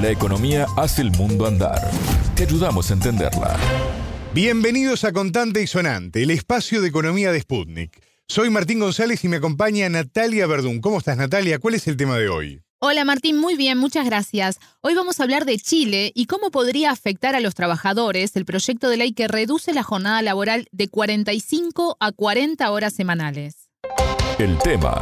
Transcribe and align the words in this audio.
La 0.00 0.10
economía 0.10 0.66
hace 0.76 1.02
el 1.02 1.10
mundo 1.10 1.44
andar. 1.44 1.90
Te 2.36 2.44
ayudamos 2.44 2.88
a 2.88 2.94
entenderla. 2.94 3.56
Bienvenidos 4.32 5.02
a 5.02 5.12
Contante 5.12 5.60
y 5.60 5.66
Sonante, 5.66 6.22
el 6.22 6.30
espacio 6.30 6.80
de 6.80 6.88
economía 6.88 7.32
de 7.32 7.40
Sputnik. 7.40 8.00
Soy 8.28 8.48
Martín 8.48 8.78
González 8.78 9.24
y 9.24 9.28
me 9.28 9.38
acompaña 9.38 9.88
Natalia 9.88 10.46
Verdún. 10.46 10.80
¿Cómo 10.80 10.98
estás, 10.98 11.16
Natalia? 11.16 11.58
¿Cuál 11.58 11.74
es 11.74 11.88
el 11.88 11.96
tema 11.96 12.16
de 12.16 12.28
hoy? 12.28 12.62
Hola 12.78 13.04
Martín, 13.04 13.38
muy 13.38 13.56
bien, 13.56 13.76
muchas 13.76 14.06
gracias. 14.06 14.60
Hoy 14.82 14.94
vamos 14.94 15.18
a 15.18 15.24
hablar 15.24 15.44
de 15.44 15.58
Chile 15.58 16.12
y 16.14 16.26
cómo 16.26 16.52
podría 16.52 16.92
afectar 16.92 17.34
a 17.34 17.40
los 17.40 17.56
trabajadores 17.56 18.36
el 18.36 18.44
proyecto 18.44 18.88
de 18.90 18.98
ley 18.98 19.12
que 19.14 19.26
reduce 19.26 19.72
la 19.72 19.82
jornada 19.82 20.22
laboral 20.22 20.68
de 20.70 20.86
45 20.86 21.96
a 21.98 22.12
40 22.12 22.70
horas 22.70 22.92
semanales. 22.92 23.68
El 24.38 24.56
tema 24.58 25.00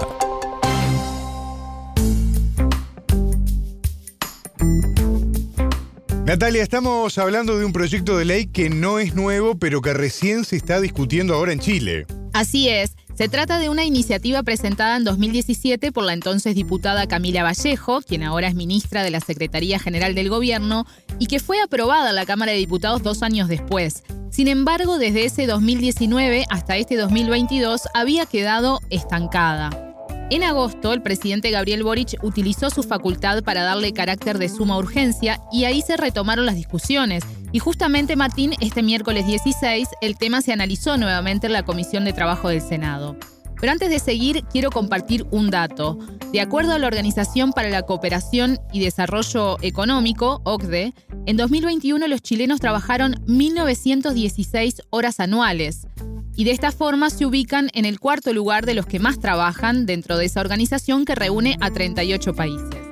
Natalia, 6.26 6.64
estamos 6.64 7.18
hablando 7.18 7.56
de 7.56 7.64
un 7.64 7.72
proyecto 7.72 8.18
de 8.18 8.24
ley 8.24 8.46
que 8.46 8.68
no 8.68 8.98
es 8.98 9.14
nuevo, 9.14 9.56
pero 9.60 9.80
que 9.80 9.94
recién 9.94 10.44
se 10.44 10.56
está 10.56 10.80
discutiendo 10.80 11.34
ahora 11.34 11.52
en 11.52 11.60
Chile. 11.60 12.04
Así 12.32 12.68
es. 12.68 12.96
Se 13.14 13.28
trata 13.28 13.60
de 13.60 13.68
una 13.68 13.84
iniciativa 13.84 14.42
presentada 14.42 14.96
en 14.96 15.04
2017 15.04 15.92
por 15.92 16.02
la 16.02 16.14
entonces 16.14 16.56
diputada 16.56 17.06
Camila 17.06 17.44
Vallejo, 17.44 18.02
quien 18.02 18.24
ahora 18.24 18.48
es 18.48 18.56
ministra 18.56 19.04
de 19.04 19.12
la 19.12 19.20
Secretaría 19.20 19.78
General 19.78 20.16
del 20.16 20.28
Gobierno, 20.28 20.84
y 21.20 21.28
que 21.28 21.38
fue 21.38 21.60
aprobada 21.62 22.10
en 22.10 22.16
la 22.16 22.26
Cámara 22.26 22.50
de 22.50 22.58
Diputados 22.58 23.04
dos 23.04 23.22
años 23.22 23.46
después. 23.46 24.02
Sin 24.32 24.48
embargo, 24.48 24.98
desde 24.98 25.26
ese 25.26 25.46
2019 25.46 26.44
hasta 26.50 26.76
este 26.76 26.96
2022 26.96 27.82
había 27.94 28.26
quedado 28.26 28.80
estancada. 28.90 29.85
En 30.28 30.42
agosto, 30.42 30.92
el 30.92 31.02
presidente 31.02 31.52
Gabriel 31.52 31.84
Boric 31.84 32.18
utilizó 32.20 32.68
su 32.68 32.82
facultad 32.82 33.44
para 33.44 33.62
darle 33.62 33.92
carácter 33.92 34.38
de 34.38 34.48
suma 34.48 34.76
urgencia 34.76 35.40
y 35.52 35.66
ahí 35.66 35.82
se 35.82 35.96
retomaron 35.96 36.46
las 36.46 36.56
discusiones. 36.56 37.22
Y 37.52 37.60
justamente, 37.60 38.16
Martín, 38.16 38.52
este 38.60 38.82
miércoles 38.82 39.24
16, 39.24 39.88
el 40.00 40.16
tema 40.16 40.42
se 40.42 40.52
analizó 40.52 40.96
nuevamente 40.96 41.46
en 41.46 41.52
la 41.52 41.62
Comisión 41.62 42.04
de 42.04 42.12
Trabajo 42.12 42.48
del 42.48 42.60
Senado. 42.60 43.16
Pero 43.60 43.70
antes 43.70 43.88
de 43.88 44.00
seguir, 44.00 44.42
quiero 44.50 44.72
compartir 44.72 45.24
un 45.30 45.48
dato. 45.48 45.96
De 46.32 46.40
acuerdo 46.40 46.72
a 46.72 46.78
la 46.80 46.88
Organización 46.88 47.52
para 47.52 47.70
la 47.70 47.82
Cooperación 47.82 48.58
y 48.72 48.80
Desarrollo 48.80 49.58
Económico, 49.62 50.40
OCDE, 50.42 50.92
en 51.26 51.36
2021 51.36 52.08
los 52.08 52.20
chilenos 52.20 52.58
trabajaron 52.58 53.14
1.916 53.26 54.82
horas 54.90 55.20
anuales 55.20 55.86
y 56.36 56.44
de 56.44 56.52
esta 56.52 56.70
forma 56.70 57.10
se 57.10 57.26
ubican 57.26 57.70
en 57.72 57.84
el 57.84 57.98
cuarto 57.98 58.32
lugar 58.32 58.66
de 58.66 58.74
los 58.74 58.86
que 58.86 59.00
más 59.00 59.18
trabajan 59.18 59.86
dentro 59.86 60.16
de 60.16 60.26
esa 60.26 60.40
organización 60.40 61.04
que 61.04 61.14
reúne 61.14 61.56
a 61.60 61.70
38 61.70 62.34
países. 62.34 62.85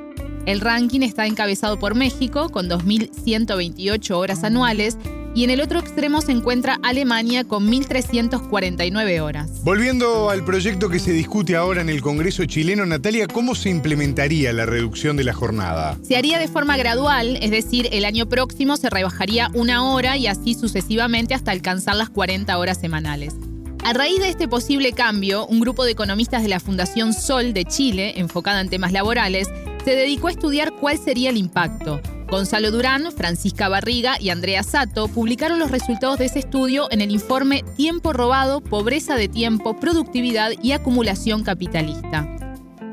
El 0.47 0.61
ranking 0.61 1.01
está 1.01 1.27
encabezado 1.27 1.79
por 1.79 1.95
México 1.95 2.51
con 2.51 2.69
2.128 2.69 4.11
horas 4.15 4.45
anuales 4.45 4.99
y 5.35 5.43
en 5.43 5.51
el 5.51 5.63
otro 5.63 5.81
extremo 5.81 6.21
se 6.21 6.33
encuentra 6.33 6.79
Alemania 6.83 7.45
con 7.45 7.67
1.349 7.69 9.21
horas. 9.21 9.65
Volviendo 9.65 10.29
al 10.29 10.45
proyecto 10.45 10.91
que 10.91 10.99
se 10.99 11.13
discute 11.13 11.57
ahora 11.57 11.81
en 11.81 11.89
el 11.89 12.03
Congreso 12.03 12.45
chileno, 12.45 12.85
Natalia, 12.85 13.27
¿cómo 13.27 13.55
se 13.55 13.71
implementaría 13.71 14.53
la 14.53 14.67
reducción 14.67 15.17
de 15.17 15.25
la 15.25 15.33
jornada? 15.33 15.99
Se 16.03 16.17
haría 16.17 16.39
de 16.39 16.47
forma 16.47 16.77
gradual, 16.77 17.37
es 17.41 17.51
decir, 17.51 17.89
el 17.91 18.05
año 18.05 18.29
próximo 18.29 18.77
se 18.77 18.91
rebajaría 18.91 19.51
una 19.55 19.83
hora 19.91 20.17
y 20.19 20.27
así 20.27 20.55
sucesivamente 20.55 21.35
hasta 21.35 21.53
alcanzar 21.53 21.97
las 21.97 22.11
40 22.11 22.57
horas 22.59 22.79
semanales. 22.79 23.35
A 23.83 23.93
raíz 23.93 24.19
de 24.21 24.29
este 24.29 24.47
posible 24.47 24.93
cambio, 24.93 25.47
un 25.47 25.61
grupo 25.61 25.85
de 25.85 25.93
economistas 25.93 26.43
de 26.43 26.49
la 26.49 26.61
Fundación 26.61 27.13
Sol 27.13 27.53
de 27.53 27.65
Chile, 27.65 28.15
enfocada 28.17 28.61
en 28.61 28.71
temas 28.71 28.93
laborales, 28.93 29.49
se 29.85 29.95
dedicó 29.95 30.29
a 30.29 30.33
estudiar 30.33 30.73
cuál 30.73 30.99
sería 30.99 31.31
el 31.31 31.37
impacto. 31.37 32.01
Gonzalo 32.29 32.71
Durán, 32.71 33.13
Francisca 33.13 33.69
Barriga 33.69 34.17
y 34.19 34.31
Andrea 34.31 34.63
Sato 34.63 35.09
publicaron 35.09 35.59
los 35.59 35.71
resultados 35.71 36.19
de 36.19 36.25
ese 36.25 36.41
estudio 36.41 36.89
en 36.91 37.01
el 37.01 37.11
informe 37.11 37.63
Tiempo 37.77 38.13
robado, 38.13 38.61
pobreza 38.63 39.15
de 39.17 39.29
tiempo, 39.29 39.79
productividad 39.79 40.53
y 40.63 40.73
acumulación 40.73 41.45
capitalista. 41.45 42.27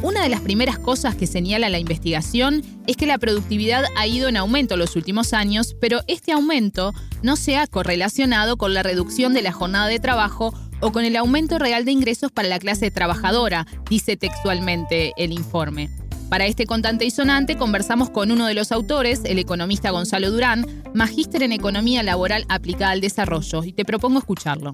Una 0.04 0.24
de 0.24 0.30
las 0.30 0.42
primeras 0.42 0.80
cosas 0.80 1.16
que 1.16 1.28
señala 1.28 1.70
la 1.70 1.80
investigación 1.80 2.64
es 2.88 2.98
que 2.98 3.06
la 3.06 3.20
productividad 3.20 3.86
ha 3.96 4.08
ido 4.08 4.28
en 4.28 4.36
aumento 4.36 4.76
los 4.76 4.96
últimos 4.96 5.34
años, 5.34 5.76
pero 5.80 6.02
este 6.08 6.32
aumento 6.32 6.92
no 7.22 7.36
se 7.36 7.56
ha 7.56 7.68
correlacionado 7.68 8.58
con 8.58 8.74
la 8.74 8.84
reducción 8.84 9.34
de 9.34 9.44
la 9.44 9.52
jornada 9.52 9.88
de 9.88 10.00
trabajo 10.00 10.54
o 10.82 10.92
con 10.92 11.06
el 11.06 11.16
aumento 11.16 11.60
real 11.60 11.86
de 11.86 11.92
ingresos 11.92 12.32
para 12.32 12.48
la 12.48 12.60
clase 12.60 12.90
trabajadora, 12.90 13.68
dice 13.90 14.18
textualmente 14.18 15.14
el 15.18 15.32
informe. 15.32 15.90
Para 16.32 16.46
este 16.46 16.66
contante 16.66 17.04
y 17.04 17.10
sonante 17.10 17.58
conversamos 17.58 18.10
con 18.10 18.32
uno 18.32 18.48
de 18.48 18.54
los 18.54 18.72
autores, 18.72 19.26
el 19.26 19.38
economista 19.38 19.92
Gonzalo 19.92 20.32
Durán, 20.32 20.64
magíster 20.96 21.44
en 21.44 21.52
Economía 21.52 22.04
Laboral 22.04 22.46
aplicada 22.48 22.94
al 22.94 23.02
desarrollo, 23.02 23.66
y 23.66 23.74
te 23.74 23.84
propongo 23.84 24.20
escucharlo. 24.20 24.72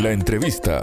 La 0.00 0.12
entrevista. 0.12 0.80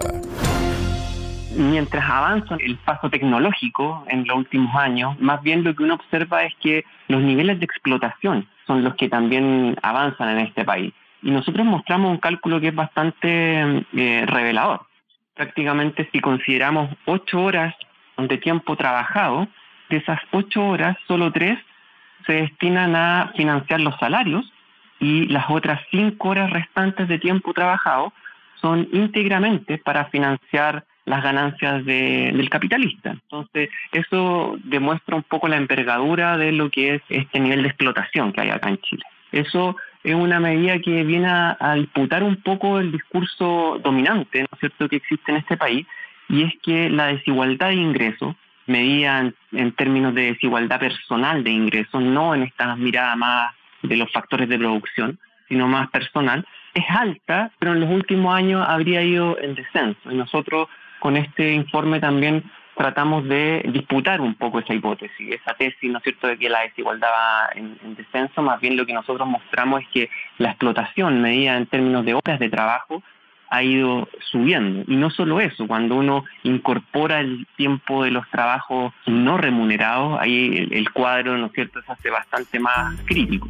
Mientras 1.55 2.03
avanza 2.09 2.57
el 2.59 2.75
paso 2.79 3.09
tecnológico 3.09 4.03
en 4.09 4.27
los 4.27 4.39
últimos 4.39 4.75
años, 4.75 5.17
más 5.21 5.41
bien 5.43 5.63
lo 5.63 5.73
que 5.73 5.83
uno 5.83 5.93
observa 5.93 6.43
es 6.43 6.53
que 6.61 6.83
los 7.07 7.21
niveles 7.21 7.59
de 7.59 7.63
explotación 7.63 8.49
son 8.67 8.83
los 8.83 8.95
que 8.95 9.07
también 9.07 9.77
avanzan 9.81 10.37
en 10.37 10.39
este 10.39 10.65
país. 10.65 10.93
Y 11.21 11.31
nosotros 11.31 11.65
mostramos 11.65 12.11
un 12.11 12.17
cálculo 12.17 12.59
que 12.59 12.67
es 12.67 12.75
bastante 12.75 13.85
eh, 13.95 14.25
revelador. 14.27 14.81
Prácticamente 15.35 16.09
si 16.11 16.19
consideramos 16.19 16.89
ocho 17.05 17.41
horas 17.41 17.73
de 18.17 18.37
tiempo 18.39 18.75
trabajado, 18.75 19.47
de 19.89 19.97
esas 19.97 20.19
ocho 20.31 20.65
horas, 20.67 20.97
solo 21.07 21.31
tres 21.31 21.59
se 22.25 22.33
destinan 22.33 22.95
a 22.95 23.31
financiar 23.35 23.79
los 23.79 23.95
salarios 23.97 24.51
y 24.99 25.27
las 25.27 25.49
otras 25.49 25.81
cinco 25.89 26.29
horas 26.29 26.51
restantes 26.51 27.07
de 27.07 27.19
tiempo 27.19 27.53
trabajado 27.53 28.13
son 28.61 28.87
íntegramente 28.91 29.77
para 29.77 30.05
financiar 30.05 30.83
las 31.05 31.23
ganancias 31.23 31.83
del 31.85 32.49
capitalista. 32.49 33.11
Entonces, 33.11 33.69
eso 33.91 34.57
demuestra 34.63 35.15
un 35.15 35.23
poco 35.23 35.47
la 35.47 35.57
envergadura 35.57 36.37
de 36.37 36.51
lo 36.51 36.69
que 36.69 36.95
es 36.95 37.01
este 37.09 37.39
nivel 37.39 37.63
de 37.63 37.69
explotación 37.69 38.31
que 38.31 38.41
hay 38.41 38.49
acá 38.49 38.69
en 38.69 38.77
Chile. 38.79 39.03
Eso 39.31 39.75
es 40.03 40.13
una 40.13 40.39
medida 40.39 40.77
que 40.79 41.03
viene 41.03 41.27
a, 41.27 41.57
a 41.59 41.75
disputar 41.75 42.21
un 42.21 42.35
poco 42.35 42.79
el 42.79 42.91
discurso 42.91 43.79
dominante, 43.83 44.41
¿no 44.41 44.47
es 44.51 44.59
cierto?, 44.59 44.87
que 44.87 44.97
existe 44.97 45.31
en 45.31 45.37
este 45.37 45.57
país, 45.57 45.87
y 46.27 46.43
es 46.43 46.53
que 46.61 46.89
la 46.89 47.07
desigualdad 47.07 47.69
de 47.69 47.75
ingresos 47.75 48.35
medida 48.69 49.31
en, 49.51 49.71
términos 49.73 50.13
de 50.13 50.33
desigualdad 50.33 50.79
personal 50.79 51.43
de 51.43 51.49
ingresos, 51.49 52.01
no 52.01 52.35
en 52.35 52.43
esta 52.43 52.75
mirada 52.75 53.15
más 53.15 53.53
de 53.81 53.97
los 53.97 54.11
factores 54.11 54.47
de 54.47 54.57
producción, 54.57 55.19
sino 55.47 55.67
más 55.67 55.89
personal, 55.89 56.45
es 56.73 56.85
alta, 56.89 57.51
pero 57.59 57.73
en 57.73 57.81
los 57.81 57.89
últimos 57.89 58.33
años 58.35 58.65
habría 58.67 59.01
ido 59.01 59.37
en 59.39 59.55
descenso. 59.55 60.11
Y 60.11 60.15
nosotros 60.15 60.67
con 60.99 61.17
este 61.17 61.53
informe 61.53 61.99
también 61.99 62.43
tratamos 62.75 63.27
de 63.27 63.63
disputar 63.73 64.21
un 64.21 64.35
poco 64.35 64.59
esa 64.59 64.73
hipótesis, 64.73 65.33
esa 65.33 65.53
tesis, 65.55 65.91
¿no 65.91 65.97
es 65.97 66.03
cierto?, 66.03 66.27
de 66.27 66.37
que 66.37 66.47
la 66.47 66.61
desigualdad 66.61 67.09
va 67.09 67.49
en, 67.55 67.77
en, 67.83 67.95
descenso, 67.95 68.41
más 68.41 68.61
bien 68.61 68.77
lo 68.77 68.85
que 68.85 68.93
nosotros 68.93 69.27
mostramos 69.27 69.81
es 69.81 69.87
que 69.89 70.09
la 70.37 70.51
explotación 70.51 71.21
medida 71.21 71.57
en 71.57 71.65
términos 71.65 72.05
de 72.05 72.13
horas 72.13 72.39
de 72.39 72.49
trabajo 72.49 73.03
ha 73.49 73.63
ido 73.63 74.07
subiendo. 74.31 74.83
Y 74.87 74.95
no 74.95 75.09
solo 75.09 75.39
eso, 75.39 75.67
cuando 75.67 75.95
uno 75.95 76.25
incorpora 76.43 77.19
el 77.19 77.47
tiempo 77.57 78.03
de 78.03 78.11
los 78.11 78.29
trabajos 78.29 78.93
no 79.07 79.37
remunerados, 79.37 80.19
ahí 80.19 80.67
el, 80.71 80.91
cuadro, 80.91 81.37
¿no 81.37 81.47
es 81.47 81.53
cierto?, 81.53 81.81
se 81.81 81.91
hace 81.91 82.09
bastante 82.09 82.59
más 82.59 82.99
crítico. 83.05 83.47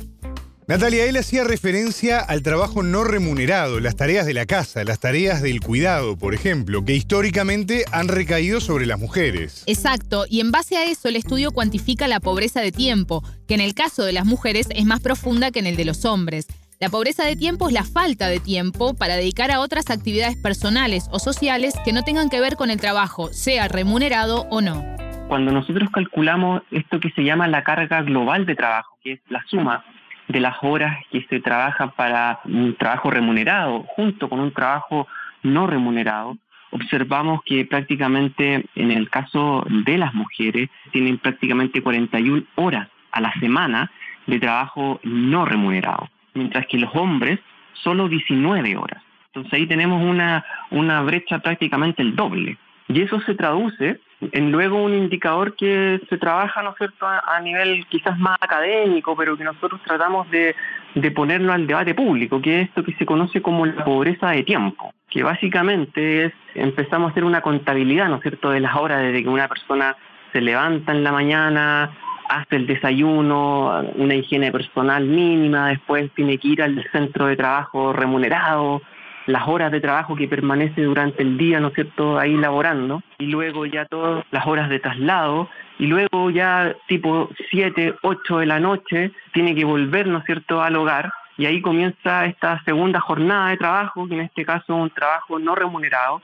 Natalia, 0.70 1.06
él 1.06 1.18
hacía 1.18 1.44
referencia 1.44 2.20
al 2.20 2.44
trabajo 2.44 2.84
no 2.84 3.04
remunerado, 3.04 3.80
las 3.80 3.96
tareas 3.96 4.28
de 4.28 4.36
la 4.36 4.46
casa, 4.46 4.84
las 4.84 5.00
tareas 5.00 5.42
del 5.42 5.62
cuidado, 5.62 6.16
por 6.16 6.36
ejemplo, 6.36 6.86
que 6.86 6.94
históricamente 6.94 7.86
han 7.92 8.08
recaído 8.08 8.62
sobre 8.62 8.86
las 8.86 9.00
mujeres. 9.00 9.64
Exacto, 9.66 10.26
y 10.30 10.42
en 10.42 10.52
base 10.52 10.78
a 10.78 10.86
eso 10.86 11.10
el 11.10 11.16
estudio 11.16 11.50
cuantifica 11.50 12.08
la 12.08 12.20
pobreza 12.20 12.62
de 12.62 12.72
tiempo, 12.72 13.24
que 13.48 13.56
en 13.56 13.62
el 13.62 13.74
caso 13.74 14.04
de 14.04 14.14
las 14.14 14.28
mujeres 14.28 14.68
es 14.70 14.86
más 14.86 15.00
profunda 15.00 15.50
que 15.50 15.58
en 15.58 15.66
el 15.66 15.76
de 15.76 15.86
los 15.86 16.06
hombres. 16.06 16.46
La 16.82 16.88
pobreza 16.88 17.26
de 17.26 17.36
tiempo 17.36 17.68
es 17.68 17.74
la 17.74 17.84
falta 17.84 18.30
de 18.30 18.40
tiempo 18.40 18.96
para 18.98 19.18
dedicar 19.18 19.52
a 19.52 19.60
otras 19.60 19.90
actividades 19.90 20.38
personales 20.38 21.10
o 21.12 21.20
sociales 21.20 21.76
que 21.84 21.92
no 21.92 22.04
tengan 22.04 22.30
que 22.30 22.40
ver 22.40 22.56
con 22.56 22.70
el 22.70 22.80
trabajo, 22.80 23.34
sea 23.34 23.68
remunerado 23.68 24.48
o 24.50 24.62
no. 24.62 24.82
Cuando 25.28 25.52
nosotros 25.52 25.90
calculamos 25.92 26.62
esto 26.72 27.02
que 27.02 27.12
se 27.12 27.26
llama 27.26 27.50
la 27.50 27.66
carga 27.66 28.02
global 28.04 28.46
de 28.46 28.56
trabajo, 28.56 28.96
que 29.04 29.12
es 29.12 29.20
la 29.28 29.44
suma 29.50 29.84
de 30.30 30.40
las 30.40 30.56
horas 30.62 31.04
que 31.12 31.22
se 31.30 31.42
trabajan 31.42 31.92
para 31.98 32.40
un 32.46 32.74
trabajo 32.78 33.12
remunerado 33.12 33.84
junto 33.98 34.30
con 34.30 34.40
un 34.40 34.54
trabajo 34.54 35.06
no 35.44 35.68
remunerado, 35.68 36.38
observamos 36.72 37.42
que 37.44 37.66
prácticamente 37.66 38.66
en 38.76 38.92
el 38.92 39.10
caso 39.10 39.66
de 39.86 39.98
las 39.98 40.14
mujeres 40.14 40.70
tienen 40.94 41.18
prácticamente 41.18 41.84
41 41.84 42.42
horas 42.56 42.88
a 43.12 43.20
la 43.20 43.34
semana 43.42 43.92
de 44.28 44.40
trabajo 44.40 45.02
no 45.04 45.44
remunerado 45.44 46.08
mientras 46.40 46.66
que 46.68 46.80
los 46.80 46.96
hombres 46.96 47.40
solo 47.84 48.08
19 48.10 48.76
horas. 48.78 49.04
Entonces 49.28 49.54
ahí 49.54 49.68
tenemos 49.68 50.04
una, 50.04 50.44
una 50.72 51.02
brecha 51.02 51.40
prácticamente 51.40 52.02
el 52.02 52.16
doble. 52.16 52.58
Y 52.88 53.02
eso 53.02 53.22
se 53.22 53.36
traduce 53.36 54.00
En 54.32 54.52
luego 54.52 54.84
un 54.84 54.94
indicador 54.94 55.56
que 55.56 56.02
se 56.10 56.18
trabaja, 56.18 56.62
¿no 56.62 56.74
cierto?, 56.74 57.06
a, 57.08 57.40
nivel 57.40 57.86
quizás 57.88 58.18
más 58.20 58.38
académico, 58.42 59.16
pero 59.16 59.38
que 59.38 59.46
nosotros 59.46 59.80
tratamos 59.86 60.30
de, 60.30 60.56
de 60.96 61.12
ponerlo 61.12 61.54
al 61.54 61.68
debate 61.68 61.94
público, 61.94 62.42
que 62.42 62.62
es 62.62 62.68
esto 62.68 62.84
que 62.84 62.94
se 62.96 63.06
conoce 63.06 63.42
como 63.42 63.66
la 63.66 63.86
pobreza 63.86 64.32
de 64.32 64.44
tiempo, 64.44 64.94
que 65.10 65.24
básicamente 65.24 66.26
es, 66.26 66.34
empezamos 66.56 67.08
a 67.08 67.12
hacer 67.12 67.24
una 67.24 67.42
contabilidad, 67.42 68.10
¿no 68.10 68.18
es 68.18 68.24
cierto?, 68.24 68.50
de 68.50 68.60
las 68.60 68.76
horas 68.76 69.02
desde 69.02 69.24
que 69.24 69.30
una 69.30 69.48
persona 69.48 69.96
se 70.34 70.42
levanta 70.42 70.92
en 70.92 71.04
la 71.04 71.12
mañana, 71.14 71.92
hace 72.30 72.56
el 72.56 72.68
desayuno, 72.68 73.84
una 73.96 74.16
higiene 74.16 74.52
personal 74.52 75.04
mínima, 75.04 75.70
después 75.70 76.12
tiene 76.16 76.38
que 76.38 76.50
ir 76.50 76.62
al 76.62 76.86
centro 76.92 77.26
de 77.26 77.36
trabajo 77.36 77.92
remunerado, 77.92 78.82
las 79.26 79.48
horas 79.48 79.72
de 79.72 79.82
trabajo 79.82 80.16
que 80.16 80.28
permanece 80.28 80.84
durante 80.84 81.24
el 81.24 81.38
día, 81.38 81.60
¿no 81.60 81.68
es 81.70 81.74
cierto?, 81.74 82.18
ahí 82.18 82.36
laborando, 82.36 83.02
y 83.18 83.28
luego 83.28 83.66
ya 83.66 83.86
todas 83.86 84.24
las 84.32 84.48
horas 84.48 84.70
de 84.70 84.80
traslado, 84.80 85.50
y 85.78 85.88
luego 85.88 86.30
ya 86.30 86.76
tipo 86.88 87.30
7, 87.50 87.96
8 88.02 88.38
de 88.40 88.46
la 88.46 88.60
noche 88.60 89.12
tiene 89.34 89.54
que 89.56 89.66
volver, 89.66 90.08
¿no 90.08 90.20
es 90.20 90.26
cierto?, 90.26 90.62
al 90.62 90.76
hogar, 90.76 91.12
y 91.38 91.46
ahí 91.46 91.62
comienza 91.62 92.26
esta 92.26 92.62
segunda 92.64 93.00
jornada 93.00 93.50
de 93.50 93.58
trabajo, 93.58 94.08
que 94.08 94.16
en 94.16 94.22
este 94.22 94.46
caso 94.46 94.76
es 94.76 94.82
un 94.82 94.90
trabajo 94.90 95.40
no 95.40 95.56
remunerado, 95.56 96.22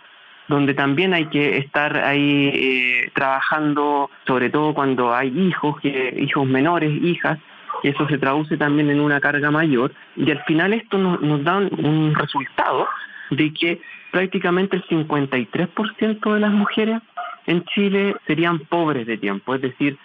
donde 0.48 0.74
también 0.74 1.14
hay 1.14 1.26
que 1.28 1.58
estar 1.58 1.98
ahí 1.98 2.52
eh, 2.54 3.12
trabajando, 3.14 4.10
sobre 4.28 4.50
todo 4.50 4.74
cuando 4.74 5.14
hay 5.14 5.30
hijos, 5.30 5.80
que, 5.80 6.16
hijos 6.18 6.46
menores, 6.46 6.92
hijas, 7.02 7.40
y 7.84 7.90
eso 7.90 8.08
se 8.08 8.18
traduce 8.18 8.58
también 8.58 8.90
en 8.90 9.00
una 9.00 9.20
carga 9.20 9.52
mayor, 9.52 9.92
y 10.16 10.30
al 10.32 10.44
final 10.44 10.74
esto 10.74 10.98
nos, 10.98 11.22
nos 11.22 11.44
da 11.44 11.58
un 11.58 12.14
resultado 12.16 12.88
de 13.32 13.54
que 13.54 13.82
prácticamente 14.12 14.78
el 14.78 14.84
53% 14.86 16.34
de 16.34 16.40
las 16.40 16.52
mujeres 16.52 17.02
en 17.48 17.64
Chile 17.66 18.16
serían 18.28 18.60
pobres 18.60 19.06
de 19.08 19.18
tiempo, 19.18 19.56
es 19.56 19.62
decir, 19.62 19.98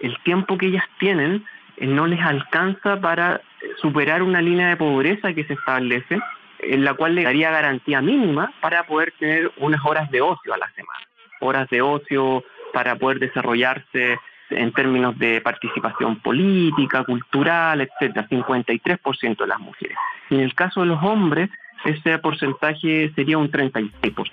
el 0.00 0.16
tiempo 0.22 0.56
que 0.56 0.66
ellas 0.66 0.84
tienen 0.98 1.44
eh, 1.76 1.86
no 1.86 2.06
les 2.06 2.20
alcanza 2.20 3.00
para 3.00 3.40
superar 3.80 4.22
una 4.22 4.40
línea 4.40 4.68
de 4.68 4.76
pobreza 4.76 5.32
que 5.34 5.44
se 5.44 5.54
establece 5.54 6.20
en 6.60 6.84
la 6.84 6.94
cual 6.94 7.14
le 7.14 7.24
daría 7.24 7.50
garantía 7.50 8.00
mínima 8.00 8.52
para 8.60 8.86
poder 8.86 9.12
tener 9.18 9.52
unas 9.58 9.84
horas 9.84 10.10
de 10.10 10.20
ocio 10.20 10.54
a 10.54 10.58
la 10.58 10.70
semana, 10.72 11.06
horas 11.40 11.68
de 11.70 11.82
ocio 11.82 12.44
para 12.72 12.96
poder 12.96 13.18
desarrollarse 13.18 14.18
en 14.50 14.72
términos 14.72 15.18
de 15.18 15.40
participación 15.40 16.20
política, 16.20 17.04
cultural, 17.04 17.80
etcétera, 17.80 18.26
53% 18.28 19.36
de 19.36 19.46
las 19.46 19.60
mujeres. 19.60 19.96
en 20.30 20.40
el 20.40 20.54
caso 20.54 20.80
de 20.80 20.86
los 20.86 21.02
hombres, 21.02 21.50
ese 21.84 22.18
porcentaje 22.18 23.12
sería 23.14 23.38
un 23.38 23.50
36%. 23.50 24.30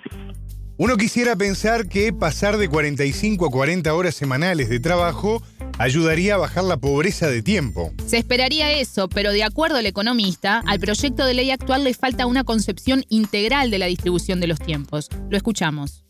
Uno 0.78 0.96
quisiera 0.96 1.36
pensar 1.36 1.88
que 1.88 2.12
pasar 2.12 2.58
de 2.58 2.68
45 2.68 3.46
a 3.46 3.50
40 3.50 3.94
horas 3.94 4.14
semanales 4.14 4.68
de 4.68 4.78
trabajo 4.78 5.42
ayudaría 5.78 6.34
a 6.34 6.38
bajar 6.38 6.64
la 6.64 6.76
pobreza 6.76 7.28
de 7.28 7.42
tiempo. 7.42 7.90
Se 8.06 8.18
esperaría 8.18 8.72
eso, 8.72 9.08
pero 9.08 9.32
de 9.32 9.44
acuerdo 9.44 9.76
al 9.76 9.86
economista, 9.86 10.62
al 10.66 10.80
proyecto 10.80 11.24
de 11.24 11.34
ley 11.34 11.50
actual 11.50 11.84
le 11.84 11.94
falta 11.94 12.26
una 12.26 12.44
concepción 12.44 13.02
integral 13.08 13.70
de 13.70 13.78
la 13.78 13.86
distribución 13.86 14.40
de 14.40 14.46
los 14.46 14.58
tiempos. 14.58 15.08
Lo 15.30 15.36
escuchamos. 15.36 16.02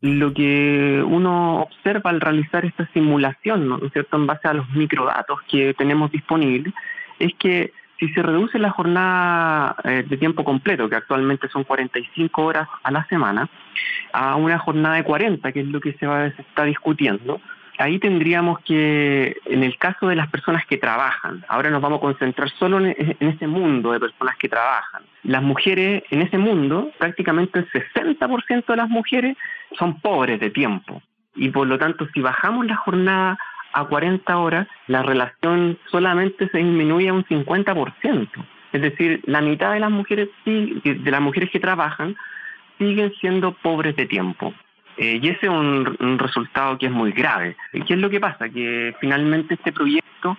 Lo 0.00 0.32
que 0.32 1.04
uno 1.06 1.62
observa 1.62 2.10
al 2.10 2.22
realizar 2.22 2.64
esta 2.64 2.90
simulación, 2.92 3.68
¿no 3.68 3.84
es 3.84 3.92
cierto?, 3.92 4.16
en 4.16 4.26
base 4.26 4.48
a 4.48 4.54
los 4.54 4.68
microdatos 4.70 5.38
que 5.50 5.74
tenemos 5.74 6.10
disponibles, 6.10 6.72
es 7.18 7.34
que 7.38 7.72
si 7.98 8.08
se 8.14 8.22
reduce 8.22 8.58
la 8.58 8.70
jornada 8.70 9.76
eh, 9.84 10.02
de 10.08 10.16
tiempo 10.16 10.42
completo, 10.42 10.88
que 10.88 10.96
actualmente 10.96 11.48
son 11.50 11.64
45 11.64 12.42
horas 12.42 12.66
a 12.82 12.90
la 12.90 13.06
semana, 13.08 13.50
a 14.14 14.36
una 14.36 14.58
jornada 14.58 14.94
de 14.94 15.04
40, 15.04 15.52
que 15.52 15.60
es 15.60 15.66
lo 15.66 15.80
que 15.80 15.92
se, 15.92 16.06
va, 16.06 16.30
se 16.30 16.40
está 16.40 16.64
discutiendo, 16.64 17.42
ahí 17.80 17.98
tendríamos 17.98 18.60
que, 18.60 19.36
en 19.46 19.64
el 19.64 19.76
caso 19.78 20.08
de 20.08 20.16
las 20.16 20.28
personas 20.28 20.66
que 20.66 20.76
trabajan, 20.76 21.44
ahora 21.48 21.70
nos 21.70 21.80
vamos 21.80 21.98
a 21.98 22.02
concentrar 22.02 22.50
solo 22.50 22.78
en, 22.80 23.16
ese 23.20 23.46
mundo 23.46 23.92
de 23.92 24.00
personas 24.00 24.36
que 24.36 24.48
trabajan. 24.48 25.02
Las 25.22 25.42
mujeres 25.42 26.02
en 26.10 26.22
ese 26.22 26.38
mundo, 26.38 26.90
prácticamente 26.98 27.60
el 27.60 27.70
60% 27.70 28.66
de 28.66 28.76
las 28.76 28.88
mujeres 28.88 29.36
son 29.78 30.00
pobres 30.00 30.38
de 30.40 30.50
tiempo. 30.50 31.02
Y 31.34 31.48
por 31.48 31.66
lo 31.66 31.78
tanto, 31.78 32.06
si 32.12 32.20
bajamos 32.20 32.66
la 32.66 32.76
jornada 32.76 33.38
a 33.72 33.84
40 33.84 34.36
horas, 34.36 34.68
la 34.86 35.02
relación 35.02 35.78
solamente 35.90 36.48
se 36.50 36.58
disminuye 36.58 37.08
a 37.08 37.14
un 37.14 37.24
50%. 37.24 38.28
Es 38.72 38.82
decir, 38.82 39.22
la 39.24 39.40
mitad 39.40 39.72
de 39.72 39.80
las 39.80 39.90
mujeres, 39.90 40.28
de 40.44 41.10
las 41.10 41.20
mujeres 41.20 41.50
que 41.50 41.60
trabajan 41.60 42.16
siguen 42.78 43.12
siendo 43.20 43.52
pobres 43.52 43.96
de 43.96 44.06
tiempo. 44.06 44.54
Eh, 44.96 45.18
y 45.22 45.28
ese 45.28 45.46
es 45.46 45.48
un, 45.48 46.18
resultado 46.18 46.78
que 46.78 46.86
es 46.86 46.92
muy 46.92 47.12
grave. 47.12 47.56
¿Qué 47.72 47.94
es 47.94 47.98
lo 47.98 48.10
que 48.10 48.20
pasa? 48.20 48.48
Que 48.48 48.94
finalmente 49.00 49.54
este 49.54 49.72
proyecto 49.72 50.36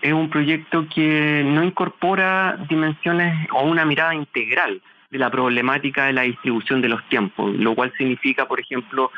es 0.00 0.12
un 0.12 0.28
proyecto 0.28 0.86
que 0.94 1.42
no 1.46 1.62
incorpora 1.62 2.58
dimensiones 2.68 3.48
o 3.52 3.62
una 3.62 3.84
mirada 3.84 4.14
integral 4.14 4.80
de 5.10 5.18
la 5.18 5.30
problemática 5.30 6.06
de 6.06 6.14
la 6.14 6.22
distribución 6.22 6.80
de 6.80 6.88
los 6.88 7.06
tiempos, 7.08 7.54
lo 7.54 7.74
cual 7.74 7.92
significa, 7.98 8.46
por 8.46 8.60
ejemplo, 8.60 9.10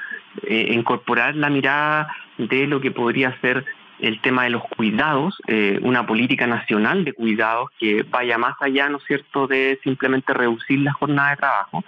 eh, 0.43 0.69
incorporar 0.73 1.37
la 1.37 1.49
mirada 1.51 2.09
de 2.37 2.67
lo 2.67 2.81
que 2.81 2.91
podría 2.91 3.39
ser 3.41 3.65
el 4.01 4.21
tema 4.21 4.45
de 4.45 4.51
los 4.51 4.63
cuidados, 4.65 5.37
eh, 5.47 5.79
una 5.83 6.05
política 6.07 6.47
nacional 6.47 7.05
de 7.05 7.13
cuidados 7.13 7.71
que 7.79 8.03
vaya 8.03 8.39
más 8.39 8.55
allá, 8.61 8.89
¿no 8.89 8.99
es 8.99 9.05
cierto?, 9.05 9.47
de 9.47 9.79
simplemente 9.85 10.35
reducir 10.35 10.81
la 10.81 10.93
jornada 10.93 11.31
de 11.31 11.37
trabajo, 11.37 11.85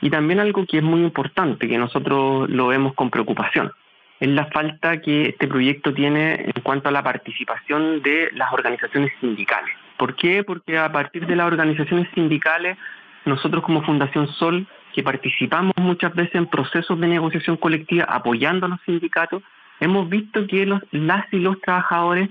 y 0.00 0.10
también 0.10 0.40
algo 0.40 0.66
que 0.66 0.78
es 0.78 0.82
muy 0.82 1.00
importante, 1.02 1.68
que 1.68 1.78
nosotros 1.78 2.48
lo 2.48 2.68
vemos 2.68 2.94
con 2.94 3.10
preocupación, 3.10 3.72
es 4.20 4.28
la 4.28 4.46
falta 4.46 5.00
que 5.00 5.30
este 5.30 5.48
proyecto 5.48 5.94
tiene 5.94 6.44
en 6.54 6.62
cuanto 6.62 6.88
a 6.88 6.92
la 6.92 7.02
participación 7.02 8.02
de 8.02 8.30
las 8.34 8.52
organizaciones 8.52 9.12
sindicales. 9.20 9.74
¿Por 9.96 10.14
qué? 10.14 10.44
Porque 10.44 10.78
a 10.78 10.92
partir 10.92 11.26
de 11.26 11.36
las 11.36 11.46
organizaciones 11.46 12.08
sindicales, 12.14 12.76
nosotros 13.24 13.64
como 13.64 13.82
Fundación 13.82 14.28
Sol, 14.28 14.66
que 14.92 15.02
participamos 15.02 15.72
muchas 15.76 16.14
veces 16.14 16.34
en 16.34 16.46
procesos 16.46 16.98
de 17.00 17.06
negociación 17.06 17.56
colectiva 17.56 18.04
apoyando 18.04 18.66
a 18.66 18.70
los 18.70 18.80
sindicatos, 18.84 19.42
hemos 19.78 20.08
visto 20.08 20.46
que 20.46 20.66
los, 20.66 20.82
las 20.90 21.24
y 21.32 21.38
los 21.38 21.60
trabajadores 21.60 22.28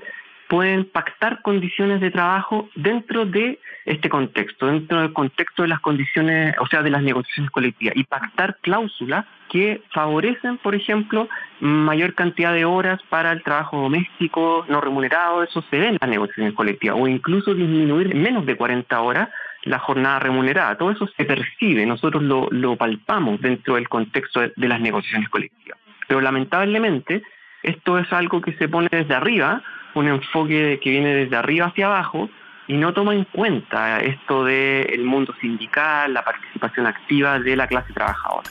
pueden 0.49 0.85
pactar 0.85 1.43
condiciones 1.43 2.01
de 2.01 2.09
trabajo 2.09 2.69
dentro 2.75 3.25
de 3.25 3.59
este 3.85 4.09
contexto, 4.09 4.65
dentro 4.65 4.99
del 4.99 5.13
contexto 5.13 5.61
de 5.61 5.67
las 5.67 5.79
condiciones, 5.79 6.55
o 6.59 6.65
sea, 6.65 6.81
de 6.81 6.89
las 6.89 7.03
negociaciones 7.03 7.51
colectivas, 7.51 7.95
y 7.95 8.03
pactar 8.03 8.57
cláusulas 8.61 9.25
que 9.49 9.81
favorecen, 9.91 10.57
por 10.57 10.73
ejemplo, 10.73 11.29
mayor 11.59 12.15
cantidad 12.15 12.51
de 12.51 12.65
horas 12.65 12.99
para 13.09 13.31
el 13.31 13.43
trabajo 13.43 13.77
doméstico 13.77 14.65
no 14.67 14.81
remunerado, 14.81 15.43
eso 15.43 15.63
se 15.69 15.77
ve 15.77 15.87
en 15.89 15.97
las 16.01 16.09
negociaciones 16.09 16.55
colectivas, 16.55 16.97
o 16.99 17.07
incluso 17.07 17.53
disminuir 17.53 18.11
en 18.11 18.21
menos 18.21 18.45
de 18.47 18.57
40 18.57 19.01
horas 19.01 19.29
la 19.63 19.77
jornada 19.77 20.17
remunerada. 20.17 20.77
Todo 20.77 20.89
eso 20.89 21.07
se 21.15 21.25
percibe, 21.25 21.85
nosotros 21.85 22.23
lo, 22.23 22.47
lo 22.49 22.75
palpamos 22.75 23.39
dentro 23.39 23.75
del 23.75 23.87
contexto 23.87 24.39
de 24.39 24.67
las 24.67 24.81
negociaciones 24.81 25.29
colectivas. 25.29 25.77
Pero 26.07 26.21
lamentablemente, 26.21 27.21
esto 27.63 27.99
es 27.99 28.11
algo 28.11 28.41
que 28.41 28.53
se 28.53 28.67
pone 28.67 28.87
desde 28.91 29.13
arriba, 29.13 29.61
un 29.95 30.07
enfoque 30.07 30.79
que 30.81 30.89
viene 30.89 31.13
desde 31.13 31.35
arriba 31.35 31.67
hacia 31.67 31.87
abajo 31.87 32.29
y 32.67 32.77
no 32.77 32.93
toma 32.93 33.15
en 33.15 33.25
cuenta 33.25 33.99
esto 33.99 34.45
del 34.45 35.03
mundo 35.03 35.33
sindical, 35.41 36.13
la 36.13 36.23
participación 36.23 36.85
activa 36.85 37.39
de 37.39 37.55
la 37.55 37.67
clase 37.67 37.91
trabajadora. 37.93 38.49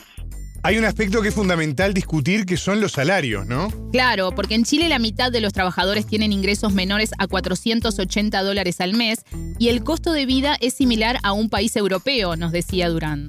Hay 0.64 0.76
un 0.76 0.84
aspecto 0.84 1.22
que 1.22 1.28
es 1.28 1.34
fundamental 1.34 1.94
discutir 1.94 2.44
que 2.44 2.56
son 2.56 2.80
los 2.80 2.90
salarios, 2.92 3.46
¿no? 3.46 3.68
Claro, 3.92 4.32
porque 4.34 4.56
en 4.56 4.64
Chile 4.64 4.88
la 4.88 4.98
mitad 4.98 5.30
de 5.30 5.40
los 5.40 5.52
trabajadores 5.52 6.04
tienen 6.04 6.32
ingresos 6.32 6.74
menores 6.74 7.12
a 7.18 7.28
480 7.28 8.42
dólares 8.42 8.80
al 8.80 8.94
mes 8.94 9.24
y 9.60 9.68
el 9.68 9.84
costo 9.84 10.12
de 10.12 10.26
vida 10.26 10.56
es 10.60 10.74
similar 10.74 11.18
a 11.22 11.32
un 11.32 11.48
país 11.48 11.76
europeo, 11.76 12.34
nos 12.34 12.50
decía 12.50 12.88
Durán. 12.88 13.28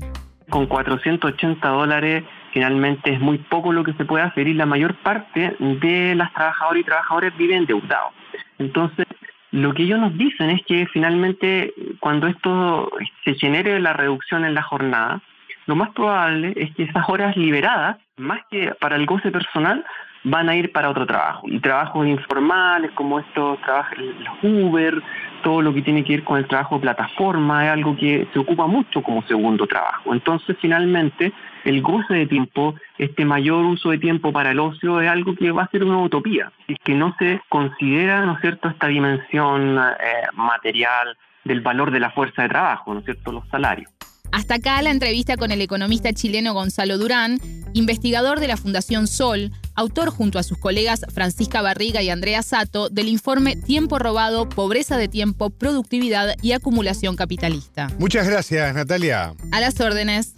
Con 0.50 0.66
480 0.66 1.68
dólares 1.70 2.24
finalmente 2.54 3.14
es 3.14 3.20
muy 3.20 3.38
poco 3.38 3.74
lo 3.74 3.84
que 3.84 3.94
se 3.94 4.06
puede 4.06 4.24
hacer 4.24 4.48
y 4.48 4.54
la 4.54 4.66
mayor 4.66 4.96
parte 4.96 5.56
de 5.60 6.16
las 6.16 6.34
trabajadoras 6.34 6.82
y 6.82 6.86
trabajadores 6.86 7.38
viven 7.38 7.60
endeudados. 7.60 8.14
Entonces, 8.58 9.06
lo 9.52 9.74
que 9.74 9.84
ellos 9.84 10.00
nos 10.00 10.18
dicen 10.18 10.50
es 10.52 10.64
que 10.66 10.86
finalmente 10.88 11.74
cuando 12.00 12.28
esto 12.28 12.92
se 13.24 13.34
genere 13.36 13.80
la 13.80 13.94
reducción 13.94 14.46
en 14.46 14.54
la 14.54 14.62
jornada, 14.62 15.22
lo 15.66 15.76
más 15.76 15.90
probable 15.92 16.54
es 16.56 16.74
que 16.76 16.84
esas 16.84 17.08
horas 17.08 17.36
liberadas, 17.38 17.98
más 18.18 18.42
que 18.50 18.74
para 18.80 18.96
el 18.96 19.06
goce 19.06 19.32
personal, 19.32 19.86
van 20.24 20.50
a 20.50 20.56
ir 20.56 20.72
para 20.72 20.90
otro 20.90 21.06
trabajo. 21.06 21.48
Y 21.48 21.60
trabajos 21.60 22.08
informales 22.08 22.92
como 22.92 23.20
estos 23.20 23.60
trabajos, 23.62 23.98
los 23.98 24.44
Uber, 24.44 25.02
todo 25.44 25.62
lo 25.62 25.74
que 25.74 25.82
tiene 25.82 26.04
que 26.04 26.14
ver 26.14 26.24
con 26.24 26.38
el 26.38 26.48
trabajo 26.48 26.76
de 26.76 26.82
plataforma, 26.82 27.66
es 27.66 27.72
algo 27.72 27.96
que 27.96 28.28
se 28.34 28.40
ocupa 28.40 28.68
mucho 28.68 29.02
como 29.02 29.22
segundo 29.24 29.66
trabajo. 29.68 30.14
Entonces, 30.14 30.58
finalmente, 30.60 31.32
el 31.64 31.82
goce 31.82 32.14
de 32.14 32.28
tiempo, 32.28 32.76
este 32.98 33.26
mayor 33.26 33.66
uso 33.66 33.92
de 33.92 33.98
tiempo 33.98 34.32
para 34.32 34.52
el 34.52 34.60
ocio, 34.60 35.02
es 35.02 35.10
algo 35.10 35.36
que 35.36 35.52
va 35.52 35.64
a 35.64 35.70
ser 35.70 35.84
una 35.84 36.00
utopía, 36.00 36.52
y 36.68 36.76
que 36.76 36.94
no 36.94 37.16
se 37.20 37.42
considera, 37.50 38.26
¿no 38.26 38.34
es 38.34 38.42
cierto?, 38.42 38.70
esta 38.70 38.88
dimensión 38.88 39.78
eh, 39.78 40.28
material 40.34 41.18
del 41.44 41.62
valor 41.62 41.92
de 41.92 42.00
la 42.00 42.12
fuerza 42.12 42.44
de 42.44 42.50
trabajo, 42.50 42.94
¿no 42.94 43.00
es 43.00 43.06
cierto?, 43.06 43.32
los 43.32 43.48
salarios. 43.50 43.99
Hasta 44.32 44.56
acá 44.56 44.82
la 44.82 44.92
entrevista 44.92 45.38
con 45.38 45.52
el 45.52 45.62
economista 45.62 46.14
chileno 46.14 46.54
Gonzalo 46.54 46.98
Durán, 46.98 47.40
investigador 47.74 48.40
de 48.40 48.48
la 48.48 48.58
Fundación 48.58 49.08
Sol, 49.08 49.52
autor 49.76 50.10
junto 50.10 50.40
a 50.40 50.44
sus 50.44 50.58
colegas 50.58 51.06
Francisca 51.14 51.62
Barriga 51.62 52.02
y 52.02 52.10
Andrea 52.10 52.44
Sato 52.44 52.90
del 52.90 53.08
informe 53.08 53.56
Tiempo 53.56 54.00
robado, 54.00 54.48
pobreza 54.50 54.98
de 54.98 55.08
tiempo, 55.08 55.50
productividad 55.50 56.36
y 56.42 56.52
acumulación 56.54 57.16
capitalista. 57.16 57.90
Muchas 57.98 58.28
gracias, 58.28 58.74
Natalia. 58.74 59.34
A 59.52 59.60
las 59.60 59.80
órdenes. 59.80 60.34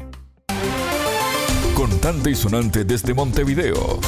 Contante 1.73 2.31
y 2.31 2.35
sonante 2.35 2.83
desde 2.83 3.13
Montevideo. 3.13 3.99